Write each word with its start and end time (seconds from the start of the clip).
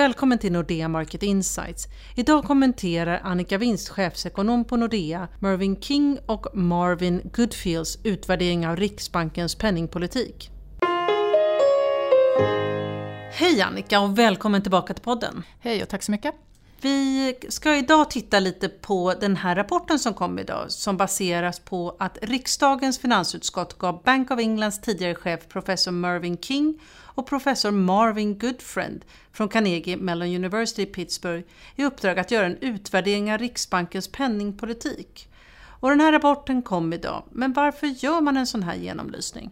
Välkommen 0.00 0.38
till 0.38 0.52
Nordea 0.52 0.88
Market 0.88 1.22
Insights. 1.22 1.88
Idag 2.16 2.44
kommenterar 2.44 3.20
Annika 3.24 3.58
Winst, 3.58 3.88
chefsekonom 3.88 4.64
på 4.64 4.76
Nordea, 4.76 5.28
Mervyn 5.38 5.80
King 5.80 6.18
och 6.26 6.46
Marvin 6.54 7.30
Goodfields 7.32 7.98
utvärdering 8.04 8.66
av 8.66 8.76
Riksbankens 8.76 9.54
penningpolitik. 9.54 10.50
Hej 13.32 13.60
Annika 13.62 14.00
och 14.00 14.18
välkommen 14.18 14.62
tillbaka 14.62 14.94
till 14.94 15.04
podden. 15.04 15.42
Hej 15.60 15.82
och 15.82 15.88
tack 15.88 16.02
så 16.02 16.12
mycket. 16.12 16.34
Vi 16.82 17.34
ska 17.48 17.76
idag 17.76 18.10
titta 18.10 18.40
lite 18.40 18.68
på 18.68 19.14
den 19.20 19.36
här 19.36 19.56
rapporten 19.56 19.98
som 19.98 20.14
kom 20.14 20.38
idag 20.38 20.70
som 20.72 20.96
baseras 20.96 21.60
på 21.60 21.96
att 21.98 22.18
riksdagens 22.22 22.98
finansutskott 22.98 23.78
gav 23.78 24.02
Bank 24.02 24.30
of 24.30 24.38
Englands 24.38 24.80
tidigare 24.80 25.14
chef 25.14 25.48
professor 25.48 25.90
Mervyn 25.90 26.38
King 26.38 26.80
och 26.98 27.26
professor 27.26 27.70
Marvin 27.70 28.38
Goodfriend 28.38 29.04
från 29.32 29.48
Carnegie 29.48 29.96
Mellon 29.96 30.28
University 30.28 30.82
i 30.82 30.86
Pittsburgh 30.86 31.48
i 31.76 31.84
uppdrag 31.84 32.18
att 32.18 32.30
göra 32.30 32.46
en 32.46 32.58
utvärdering 32.60 33.32
av 33.32 33.38
Riksbankens 33.38 34.08
penningpolitik. 34.08 35.28
Och 35.80 35.90
den 35.90 36.00
här 36.00 36.12
rapporten 36.12 36.62
kom 36.62 36.92
idag, 36.92 37.24
men 37.30 37.52
varför 37.52 37.86
gör 37.86 38.20
man 38.20 38.36
en 38.36 38.46
sån 38.46 38.62
här 38.62 38.74
genomlysning? 38.74 39.50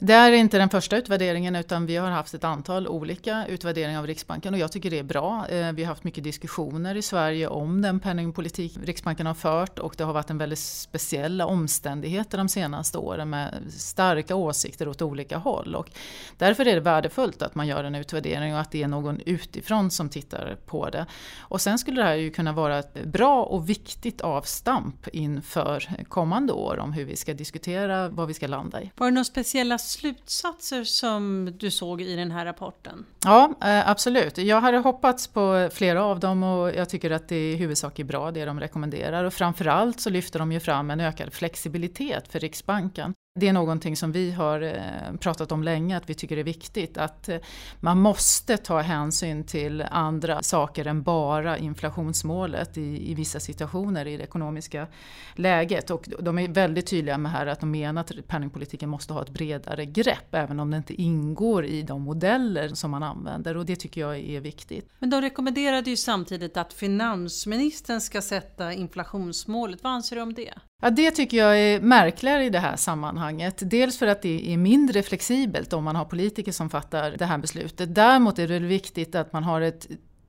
Det 0.00 0.12
är 0.12 0.32
inte 0.32 0.58
den 0.58 0.68
första 0.68 0.96
utvärderingen 0.96 1.56
utan 1.56 1.86
vi 1.86 1.96
har 1.96 2.10
haft 2.10 2.34
ett 2.34 2.44
antal 2.44 2.88
olika 2.88 3.46
utvärderingar 3.46 3.98
av 3.98 4.06
Riksbanken 4.06 4.54
och 4.54 4.60
jag 4.60 4.72
tycker 4.72 4.90
det 4.90 4.98
är 4.98 5.02
bra. 5.02 5.46
Eh, 5.48 5.72
vi 5.72 5.84
har 5.84 5.88
haft 5.88 6.04
mycket 6.04 6.24
diskussioner 6.24 6.94
i 6.94 7.02
Sverige 7.02 7.48
om 7.48 7.82
den 7.82 8.00
penningpolitik 8.00 8.78
Riksbanken 8.82 9.26
har 9.26 9.34
fört 9.34 9.78
och 9.78 9.94
det 9.98 10.04
har 10.04 10.12
varit 10.12 10.30
en 10.30 10.38
väldigt 10.38 10.58
speciella 10.58 11.46
omständigheter 11.46 12.38
de 12.38 12.48
senaste 12.48 12.98
åren 12.98 13.30
med 13.30 13.54
starka 13.70 14.34
åsikter 14.34 14.88
åt 14.88 15.02
olika 15.02 15.38
håll. 15.38 15.74
Och 15.74 15.90
därför 16.36 16.68
är 16.68 16.74
det 16.74 16.80
värdefullt 16.80 17.42
att 17.42 17.54
man 17.54 17.66
gör 17.66 17.84
en 17.84 17.94
utvärdering 17.94 18.54
och 18.54 18.60
att 18.60 18.70
det 18.70 18.82
är 18.82 18.88
någon 18.88 19.20
utifrån 19.26 19.90
som 19.90 20.08
tittar 20.08 20.56
på 20.66 20.90
det. 20.90 21.06
Och 21.38 21.60
sen 21.60 21.78
skulle 21.78 22.00
det 22.00 22.06
här 22.06 22.14
ju 22.14 22.30
kunna 22.30 22.52
vara 22.52 22.78
ett 22.78 23.04
bra 23.04 23.44
och 23.44 23.68
viktigt 23.68 24.20
avstamp 24.20 25.08
inför 25.08 26.04
kommande 26.08 26.52
år 26.52 26.78
om 26.78 26.92
hur 26.92 27.04
vi 27.04 27.16
ska 27.16 27.34
diskutera 27.34 28.08
vad 28.08 28.28
vi 28.28 28.34
ska 28.34 28.46
landa 28.46 28.82
i. 28.82 28.90
Var 28.96 29.06
det 29.06 29.14
några 29.14 29.24
speciella 29.24 29.78
slutsatser 29.86 30.84
som 30.84 31.52
du 31.58 31.70
såg 31.70 32.02
i 32.02 32.16
den 32.16 32.30
här 32.30 32.44
rapporten? 32.44 33.06
Ja, 33.24 33.54
eh, 33.62 33.90
absolut. 33.90 34.38
Jag 34.38 34.60
hade 34.60 34.78
hoppats 34.78 35.26
på 35.26 35.68
flera 35.72 36.04
av 36.04 36.20
dem 36.20 36.42
och 36.42 36.74
jag 36.74 36.88
tycker 36.88 37.10
att 37.10 37.28
det 37.28 37.52
i 37.52 37.56
huvudsak 37.56 37.98
är 37.98 38.04
bra 38.04 38.30
det 38.30 38.44
de 38.44 38.60
rekommenderar. 38.60 39.24
Och 39.24 39.34
framförallt 39.34 40.00
så 40.00 40.10
lyfter 40.10 40.38
de 40.38 40.52
ju 40.52 40.60
fram 40.60 40.90
en 40.90 41.00
ökad 41.00 41.32
flexibilitet 41.32 42.32
för 42.32 42.38
Riksbanken. 42.38 43.14
Det 43.38 43.48
är 43.48 43.52
någonting 43.52 43.96
som 43.96 44.12
vi 44.12 44.30
har 44.30 44.62
eh, 44.62 45.16
pratat 45.20 45.52
om 45.52 45.62
länge, 45.62 45.96
att 45.96 46.10
vi 46.10 46.14
tycker 46.14 46.36
det 46.36 46.42
är 46.42 46.44
viktigt. 46.44 46.98
Att 46.98 47.28
eh, 47.28 47.38
man 47.80 48.00
måste 48.00 48.56
ta 48.56 48.80
hänsyn 48.80 49.44
till 49.44 49.82
andra 49.90 50.42
saker 50.42 50.86
än 50.86 51.02
bara 51.02 51.58
inflationsmålet 51.58 52.78
i, 52.78 53.10
i 53.10 53.14
vissa 53.14 53.40
situationer 53.40 54.06
i 54.06 54.16
det 54.16 54.22
ekonomiska 54.22 54.86
läget. 55.34 55.90
Och 55.90 56.08
de 56.20 56.38
är 56.38 56.48
väldigt 56.48 56.86
tydliga 56.86 57.18
med 57.18 57.32
här 57.32 57.46
att 57.46 57.60
de 57.60 57.70
menar 57.70 58.00
att 58.00 58.28
penningpolitiken 58.28 58.88
måste 58.88 59.12
ha 59.12 59.22
ett 59.22 59.30
bredare 59.30 59.84
grepp, 59.86 60.34
även 60.34 60.60
om 60.60 60.70
det 60.70 60.76
inte 60.76 61.02
ingår 61.02 61.64
i 61.64 61.82
de 61.82 62.02
modeller 62.02 62.68
som 62.68 62.90
man 62.90 63.02
använder. 63.02 63.56
Och 63.56 63.66
det 63.66 63.76
tycker 63.76 64.00
jag 64.00 64.18
är 64.18 64.40
viktigt. 64.40 64.90
Men 64.98 65.10
de 65.10 65.20
rekommenderade 65.20 65.90
ju 65.90 65.96
samtidigt 65.96 66.56
att 66.56 66.72
finansministern 66.72 68.00
ska 68.00 68.22
sätta 68.22 68.72
inflationsmålet. 68.72 69.82
Vad 69.82 69.92
anser 69.92 70.16
du 70.16 70.22
om 70.22 70.34
det? 70.34 70.54
Ja, 70.82 70.90
det 70.90 71.10
tycker 71.10 71.36
jag 71.36 71.60
är 71.60 71.80
märkligare 71.80 72.44
i 72.44 72.50
det 72.50 72.58
här 72.58 72.76
sammanhanget. 72.76 73.70
Dels 73.70 73.98
för 73.98 74.06
att 74.06 74.22
det 74.22 74.52
är 74.52 74.56
mindre 74.56 75.02
flexibelt 75.02 75.72
om 75.72 75.84
man 75.84 75.96
har 75.96 76.04
politiker 76.04 76.52
som 76.52 76.70
fattar 76.70 77.10
det 77.10 77.24
här 77.24 77.38
beslutet. 77.38 77.94
Däremot 77.94 78.38
är 78.38 78.48
det 78.48 78.58
viktigt 78.58 79.14
att 79.14 79.32
man 79.32 79.44
har 79.44 79.60
ett 79.60 79.86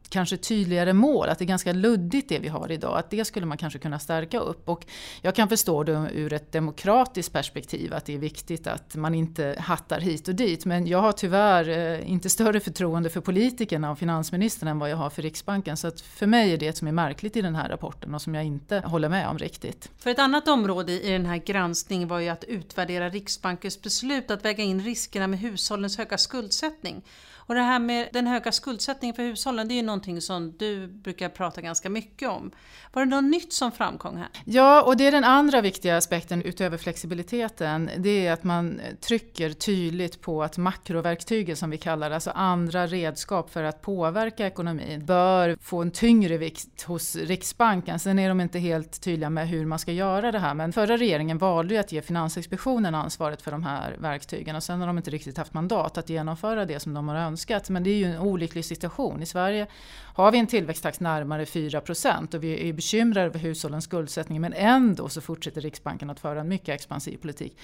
kanske 0.09 0.37
tydligare 0.37 0.93
mål, 0.93 1.29
att 1.29 1.39
det 1.39 1.45
är 1.45 1.47
ganska 1.47 1.73
luddigt 1.73 2.29
det 2.29 2.39
vi 2.39 2.47
har 2.47 2.71
idag, 2.71 2.97
att 2.97 3.09
det 3.09 3.25
skulle 3.25 3.45
man 3.45 3.57
kanske 3.57 3.79
kunna 3.79 3.99
stärka 3.99 4.39
upp. 4.39 4.69
Och 4.69 4.85
jag 5.21 5.35
kan 5.35 5.49
förstå 5.49 5.83
det 5.83 6.09
ur 6.13 6.33
ett 6.33 6.51
demokratiskt 6.51 7.33
perspektiv 7.33 7.93
att 7.93 8.05
det 8.05 8.13
är 8.13 8.17
viktigt 8.17 8.67
att 8.67 8.95
man 8.95 9.15
inte 9.15 9.55
hattar 9.59 9.99
hit 9.99 10.27
och 10.27 10.35
dit. 10.35 10.65
Men 10.65 10.87
jag 10.87 11.01
har 11.01 11.11
tyvärr 11.11 11.69
eh, 11.69 12.11
inte 12.11 12.29
större 12.29 12.59
förtroende 12.59 13.09
för 13.09 13.21
politikerna 13.21 13.91
och 13.91 13.99
finansministern 13.99 14.69
än 14.69 14.79
vad 14.79 14.89
jag 14.89 14.97
har 14.97 15.09
för 15.09 15.21
Riksbanken. 15.21 15.77
Så 15.77 15.87
att 15.87 16.01
för 16.01 16.27
mig 16.27 16.53
är 16.53 16.57
det 16.57 16.77
som 16.77 16.87
är 16.87 16.91
märkligt 16.91 17.35
i 17.35 17.41
den 17.41 17.55
här 17.55 17.69
rapporten 17.69 18.15
och 18.15 18.21
som 18.21 18.35
jag 18.35 18.45
inte 18.45 18.79
håller 18.79 19.09
med 19.09 19.27
om 19.27 19.37
riktigt. 19.37 19.89
För 19.97 20.09
ett 20.09 20.19
annat 20.19 20.47
område 20.47 20.91
i 20.91 21.11
den 21.11 21.25
här 21.25 21.37
granskningen 21.37 22.07
var 22.07 22.19
ju 22.19 22.29
att 22.29 22.43
utvärdera 22.43 23.09
Riksbankens 23.09 23.81
beslut 23.81 24.31
att 24.31 24.45
väga 24.45 24.63
in 24.63 24.81
riskerna 24.81 25.27
med 25.27 25.39
hushållens 25.39 25.97
höga 25.97 26.17
skuldsättning. 26.17 27.03
Och 27.47 27.55
det 27.55 27.61
här 27.61 27.79
med 27.79 28.09
den 28.13 28.27
höga 28.27 28.51
skuldsättningen 28.51 29.15
för 29.15 29.23
hushållen, 29.23 29.67
det 29.67 29.73
är 29.73 29.75
ju 29.75 29.81
någonting 29.81 30.21
som 30.21 30.53
du 30.57 30.87
brukar 30.87 31.29
prata 31.29 31.61
ganska 31.61 31.89
mycket 31.89 32.29
om. 32.29 32.51
Var 32.93 33.05
det 33.05 33.09
något 33.09 33.23
nytt 33.23 33.53
som 33.53 33.71
framkom 33.71 34.17
här? 34.17 34.27
Ja, 34.45 34.81
och 34.83 34.97
det 34.97 35.07
är 35.07 35.11
den 35.11 35.23
andra 35.23 35.61
viktiga 35.61 35.97
aspekten 35.97 36.41
utöver 36.41 36.77
flexibiliteten. 36.77 37.89
Det 37.97 38.27
är 38.27 38.33
att 38.33 38.43
man 38.43 38.81
trycker 39.01 39.49
tydligt 39.49 40.21
på 40.21 40.43
att 40.43 40.57
makroverktygen 40.57 41.55
som 41.55 41.69
vi 41.69 41.77
kallar 41.77 42.09
det, 42.09 42.15
alltså 42.15 42.31
andra 42.31 42.87
redskap 42.87 43.49
för 43.49 43.63
att 43.63 43.81
påverka 43.81 44.47
ekonomin, 44.47 45.05
bör 45.05 45.57
få 45.61 45.81
en 45.81 45.91
tyngre 45.91 46.37
vikt 46.37 46.83
hos 46.83 47.15
Riksbanken. 47.15 47.99
Sen 47.99 48.19
är 48.19 48.29
de 48.29 48.41
inte 48.41 48.59
helt 48.59 49.01
tydliga 49.01 49.29
med 49.29 49.47
hur 49.47 49.65
man 49.65 49.79
ska 49.79 49.91
göra 49.91 50.31
det 50.31 50.39
här, 50.39 50.53
men 50.53 50.73
förra 50.73 50.97
regeringen 50.97 51.37
valde 51.37 51.73
ju 51.73 51.79
att 51.79 51.91
ge 51.91 52.01
Finansinspektionen 52.01 52.95
ansvaret 52.95 53.41
för 53.41 53.51
de 53.51 53.63
här 53.63 53.95
verktygen 53.99 54.55
och 54.55 54.63
sen 54.63 54.79
har 54.79 54.87
de 54.87 54.97
inte 54.97 55.11
riktigt 55.11 55.37
haft 55.37 55.53
mandat 55.53 55.97
att 55.97 56.09
genomföra 56.09 56.65
det 56.65 56.79
som 56.79 56.93
de 56.93 57.07
har 57.07 57.15
önskat 57.15 57.36
önskat. 57.37 57.69
Men 57.69 57.83
det 57.83 57.89
är 57.89 57.97
ju 57.97 58.05
en 58.05 58.19
olycklig 58.19 58.65
situation. 58.65 59.21
I 59.21 59.25
Sverige 59.25 59.67
har 60.15 60.31
vi 60.31 60.37
en 60.37 60.47
tillväxttakt 60.47 60.99
närmare 60.99 61.45
4 61.45 61.81
och 62.33 62.43
vi 62.43 62.69
är 62.69 62.73
bekymrade 62.73 63.25
över 63.25 63.39
hushållens 63.39 63.83
skuldsättning. 63.83 64.41
Men 64.41 64.53
ändå 64.53 65.09
så 65.09 65.21
fortsätter 65.21 65.61
Riksbanken 65.61 66.09
att 66.09 66.19
föra 66.19 66.41
en 66.41 66.47
mycket 66.47 66.69
expansiv 66.69 67.17
politik 67.17 67.57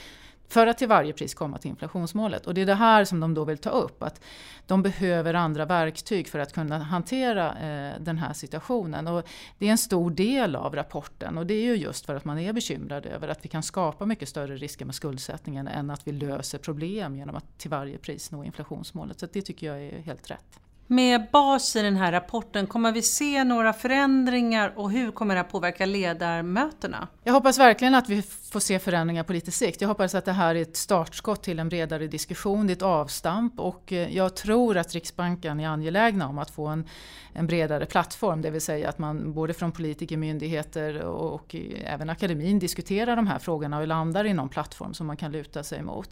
för 0.48 0.68
att 0.68 0.78
till 0.78 0.88
varje 0.88 1.14
pris 1.14 1.34
komma 1.34 1.58
till 1.58 1.70
inflationsmålet. 1.70 2.48
Och 2.48 2.54
det 2.54 2.62
är 2.62 2.66
det 2.66 2.76
här 2.76 3.06
som 3.06 3.20
de 3.20 3.34
då 3.34 3.46
vill 3.46 3.58
ta 3.58 3.70
upp, 3.70 4.04
att 4.04 4.22
de 4.68 4.82
behöver 4.84 5.34
andra 5.34 5.66
verktyg 5.66 6.28
för 6.28 6.40
att 6.40 6.54
kunna 6.54 6.80
hantera 6.80 7.48
eh, 7.48 8.00
den 8.00 8.18
här 8.18 8.34
situationen. 8.34 9.08
Och 9.08 9.28
det 9.60 9.68
är 9.68 9.72
en 9.72 9.78
stor 9.78 10.12
del 10.12 10.56
av 10.56 10.76
rapporten 10.76 11.38
och 11.38 11.46
det 11.46 11.54
är 11.54 11.64
ju 11.64 11.76
just 11.76 12.06
för 12.06 12.16
att 12.16 12.26
man 12.26 12.40
är 12.40 12.54
bekymrad 12.54 13.06
över 13.06 13.28
att 13.28 13.46
vi 13.46 13.50
kan 13.50 13.64
skapa 13.64 14.06
mycket 14.06 14.30
större 14.30 14.56
risker 14.56 14.86
med 14.86 14.96
skuldsättningen 14.96 15.68
än 15.68 15.90
att 15.90 16.08
vi 16.08 16.12
löser 16.12 16.58
problem 16.58 17.16
genom 17.16 17.36
att 17.36 17.58
till 17.58 17.70
varje 17.70 17.98
pris 17.98 18.32
nå 18.32 18.44
inflationsmålet. 18.44 19.20
Så 19.20 19.28
det 19.34 19.42
tycker 19.42 19.68
jag 19.68 19.82
är 19.82 20.02
helt 20.02 20.32
rätt. 20.32 20.60
Med 20.88 21.28
bas 21.32 21.76
i 21.76 21.82
den 21.82 21.96
här 21.96 22.12
rapporten, 22.12 22.68
kommer 22.68 22.92
vi 22.92 23.02
se 23.02 23.44
några 23.44 23.74
förändringar 23.74 24.74
och 24.76 24.92
hur 24.92 25.12
kommer 25.12 25.36
det 25.36 25.42
att 25.42 25.52
påverka 25.52 25.86
ledarmötena? 25.86 27.08
Jag 27.24 27.34
hoppas 27.34 27.60
verkligen 27.60 27.96
att 27.96 28.10
vi 28.10 28.22
får 28.54 28.60
se 28.60 28.80
förändringar 28.80 29.24
på 29.24 29.34
lite 29.34 29.52
sikt. 29.52 29.82
Jag 29.82 29.88
hoppas 29.88 30.16
att 30.16 30.26
det 30.26 30.32
här 30.32 30.56
är 30.56 30.62
ett 30.62 30.76
startskott 30.76 31.44
till 31.44 31.60
en 31.60 31.70
bredare 31.70 32.08
diskussion, 32.08 32.68
det 32.68 32.74
är 32.74 32.76
ett 32.76 32.82
avstamp 32.82 33.60
och 33.60 33.94
eh, 33.94 34.16
jag 34.16 34.36
tror 34.36 34.78
att 34.78 34.94
Riksbanken 34.94 35.60
är 35.60 35.68
angelägna 35.68 36.28
om 36.28 36.38
att 36.38 36.52
få 36.52 36.68
en, 36.68 36.86
en 37.34 37.48
bredare 37.48 37.86
plattform, 37.86 38.42
det 38.42 38.50
vill 38.50 38.62
säga 38.62 38.90
att 38.90 38.98
man 38.98 39.34
både 39.34 39.54
från 39.54 39.72
politiker, 39.72 40.18
myndigheter 40.18 41.02
och, 41.02 41.34
och 41.34 41.56
även 41.86 42.10
akademin 42.10 42.60
diskuterar 42.60 43.16
de 43.16 43.28
här 43.28 43.40
frågorna 43.40 43.80
och 43.80 43.88
landar 43.88 44.26
i 44.26 44.34
någon 44.34 44.50
plattform 44.50 44.94
som 44.94 45.08
man 45.08 45.18
kan 45.18 45.32
luta 45.32 45.64
sig 45.64 45.82
mot. 45.82 46.10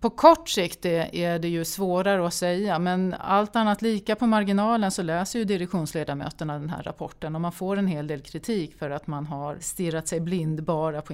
På 0.00 0.10
kort 0.10 0.48
sikt 0.48 0.84
är, 0.84 1.14
är 1.14 1.38
det 1.38 1.48
ju 1.48 1.64
svårare 1.64 2.26
att 2.26 2.34
säga 2.34 2.78
men 2.78 3.14
allt 3.18 3.56
annat 3.56 3.82
lika 3.82 4.16
på 4.16 4.26
marginalen 4.26 4.90
så 4.90 5.02
läser 5.02 5.38
ju 5.38 5.44
direktionsledamöterna 5.44 6.58
den 6.58 6.70
här 6.70 6.82
rapporten 6.82 7.34
och 7.34 7.40
man 7.40 7.52
får 7.52 7.76
en 7.76 7.86
hel 7.86 8.06
del 8.06 8.20
kritik 8.20 8.78
för 8.78 8.90
att 8.90 9.06
man 9.06 9.26
har 9.26 9.56
stirrat 9.60 10.08
sig 10.08 10.20
blind 10.20 10.64
bara 10.64 11.02
på 11.02 11.12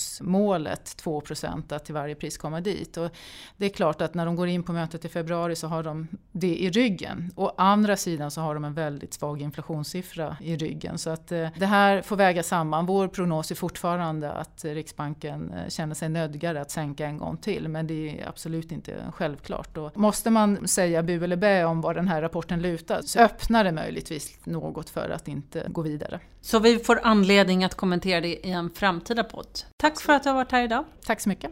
inflationsmålet 0.00 0.96
2% 1.04 1.74
att 1.74 1.84
till 1.84 1.94
varje 1.94 2.14
pris 2.14 2.38
komma 2.38 2.60
dit. 2.60 2.96
Och 2.96 3.10
det 3.56 3.66
är 3.66 3.70
klart 3.70 4.00
att 4.00 4.14
när 4.14 4.26
de 4.26 4.36
går 4.36 4.48
in 4.48 4.62
på 4.62 4.72
mötet 4.72 5.04
i 5.04 5.08
februari 5.08 5.56
så 5.56 5.66
har 5.66 5.82
de 5.82 6.08
det 6.32 6.56
i 6.56 6.70
ryggen. 6.70 7.30
Å 7.36 7.52
andra 7.56 7.96
sidan 7.96 8.30
så 8.30 8.40
har 8.40 8.54
de 8.54 8.64
en 8.64 8.74
väldigt 8.74 9.14
svag 9.14 9.42
inflationssiffra 9.42 10.36
i 10.40 10.56
ryggen. 10.56 10.98
Så 10.98 11.10
att 11.10 11.32
eh, 11.32 11.48
det 11.56 11.66
här 11.66 12.02
får 12.02 12.16
väga 12.16 12.42
samman. 12.42 12.86
Vår 12.86 13.08
prognos 13.08 13.50
är 13.50 13.54
fortfarande 13.54 14.32
att 14.32 14.64
eh, 14.64 14.70
Riksbanken 14.70 15.52
eh, 15.52 15.68
känner 15.68 15.94
sig 15.94 16.08
nödgade 16.08 16.60
att 16.60 16.70
sänka 16.70 17.06
en 17.06 17.18
gång 17.18 17.36
till 17.36 17.68
men 17.68 17.86
det 17.86 18.20
är 18.20 18.28
absolut 18.28 18.72
inte 18.72 19.12
självklart. 19.14 19.76
Och 19.76 19.96
måste 19.96 20.30
man 20.30 20.68
säga 20.68 21.02
bu 21.02 21.24
eller 21.24 21.36
bä 21.36 21.64
om 21.64 21.80
vad 21.80 21.96
den 21.96 22.08
här 22.08 22.22
rapporten 22.22 22.62
lutar 22.62 23.02
så 23.02 23.18
öppnar 23.20 23.64
det 23.64 23.72
möjligtvis 23.72 24.38
något 24.44 24.90
för 24.90 25.10
att 25.10 25.28
inte 25.28 25.66
gå 25.68 25.82
vidare. 25.82 26.20
Så 26.40 26.58
vi 26.58 26.78
får 26.78 27.00
anledning 27.02 27.64
att 27.64 27.74
kommentera 27.74 28.20
det 28.20 28.46
i 28.46 28.50
en 28.50 28.70
framtida 28.70 29.24
podd. 29.24 29.60
Tack 29.90 30.00
för 30.00 30.12
att 30.12 30.22
du 30.22 30.28
har 30.28 30.34
varit 30.34 30.52
här 30.52 30.64
idag. 30.64 30.84
Tack 31.04 31.20
så 31.20 31.28
mycket. 31.28 31.50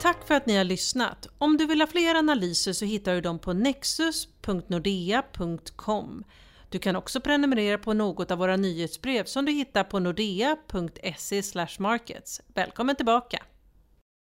Tack 0.00 0.26
för 0.26 0.34
att 0.34 0.46
ni 0.46 0.56
har 0.56 0.64
lyssnat. 0.64 1.26
Om 1.38 1.56
du 1.56 1.66
vill 1.66 1.80
ha 1.80 1.86
fler 1.86 2.14
analyser 2.14 2.72
så 2.72 2.84
hittar 2.84 3.14
du 3.14 3.20
dem 3.20 3.38
på 3.38 3.52
nexus.nordea.com. 3.52 6.24
Du 6.68 6.78
kan 6.78 6.96
också 6.96 7.20
prenumerera 7.20 7.78
på 7.78 7.92
något 7.92 8.30
av 8.30 8.38
våra 8.38 8.56
nyhetsbrev 8.56 9.24
som 9.24 9.44
du 9.44 9.52
hittar 9.52 9.84
på 9.84 9.98
nordea.se 9.98 11.42
markets. 11.78 12.40
Välkommen 12.54 12.96
tillbaka! 12.96 13.42